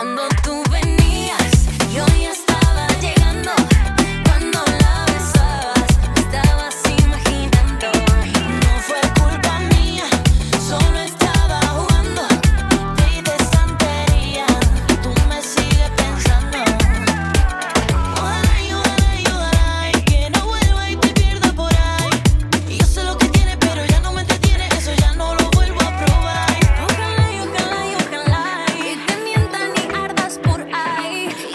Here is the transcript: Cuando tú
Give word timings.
Cuando 0.00 0.26
tú 0.42 0.49